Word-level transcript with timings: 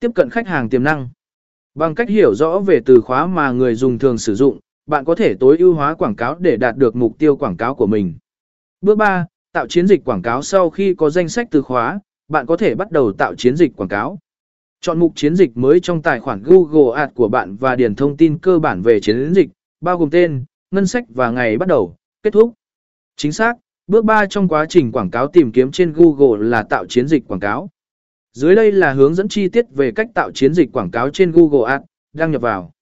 Tiếp 0.00 0.10
cận 0.14 0.30
khách 0.30 0.46
hàng 0.46 0.68
tiềm 0.68 0.82
năng. 0.82 1.08
Bằng 1.74 1.94
cách 1.94 2.08
hiểu 2.08 2.34
rõ 2.34 2.58
về 2.58 2.80
từ 2.86 3.00
khóa 3.00 3.26
mà 3.26 3.50
người 3.50 3.74
dùng 3.74 3.98
thường 3.98 4.18
sử 4.18 4.34
dụng, 4.34 4.58
bạn 4.86 5.04
có 5.04 5.14
thể 5.14 5.34
tối 5.40 5.56
ưu 5.58 5.74
hóa 5.74 5.94
quảng 5.94 6.16
cáo 6.16 6.36
để 6.38 6.56
đạt 6.56 6.76
được 6.76 6.96
mục 6.96 7.18
tiêu 7.18 7.36
quảng 7.36 7.56
cáo 7.56 7.74
của 7.74 7.86
mình. 7.86 8.14
Bước 8.80 8.98
3. 8.98 9.26
Tạo 9.52 9.66
chiến 9.66 9.86
dịch 9.86 10.04
quảng 10.04 10.22
cáo 10.22 10.42
sau 10.42 10.70
khi 10.70 10.94
có 10.94 11.10
danh 11.10 11.28
sách 11.28 11.48
từ 11.50 11.62
khóa, 11.62 12.00
bạn 12.28 12.46
có 12.46 12.56
thể 12.56 12.74
bắt 12.74 12.90
đầu 12.90 13.12
tạo 13.12 13.34
chiến 13.34 13.56
dịch 13.56 13.76
quảng 13.76 13.88
cáo. 13.88 14.18
Chọn 14.80 14.98
mục 14.98 15.12
chiến 15.16 15.36
dịch 15.36 15.56
mới 15.56 15.80
trong 15.80 16.02
tài 16.02 16.20
khoản 16.20 16.42
Google 16.42 17.00
Ads 17.00 17.14
của 17.14 17.28
bạn 17.28 17.56
và 17.56 17.76
điền 17.76 17.94
thông 17.94 18.16
tin 18.16 18.38
cơ 18.38 18.58
bản 18.58 18.82
về 18.82 19.00
chiến 19.00 19.34
dịch, 19.34 19.48
bao 19.80 19.98
gồm 19.98 20.10
tên, 20.10 20.44
ngân 20.70 20.86
sách 20.86 21.04
và 21.08 21.30
ngày 21.30 21.58
bắt 21.58 21.68
đầu, 21.68 21.96
kết 22.22 22.32
thúc. 22.32 22.52
Chính 23.16 23.32
xác, 23.32 23.54
bước 23.86 24.04
3 24.04 24.26
trong 24.26 24.48
quá 24.48 24.66
trình 24.68 24.92
quảng 24.92 25.10
cáo 25.10 25.28
tìm 25.28 25.52
kiếm 25.52 25.70
trên 25.72 25.92
Google 25.92 26.48
là 26.48 26.62
tạo 26.62 26.86
chiến 26.86 27.08
dịch 27.08 27.28
quảng 27.28 27.40
cáo. 27.40 27.68
Dưới 28.36 28.54
đây 28.54 28.72
là 28.72 28.92
hướng 28.92 29.14
dẫn 29.14 29.28
chi 29.28 29.48
tiết 29.48 29.64
về 29.70 29.90
cách 29.90 30.08
tạo 30.14 30.30
chiến 30.30 30.54
dịch 30.54 30.72
quảng 30.72 30.90
cáo 30.90 31.10
trên 31.10 31.32
Google 31.32 31.72
Ads, 31.72 31.84
đăng 32.12 32.30
nhập 32.30 32.42
vào. 32.42 32.72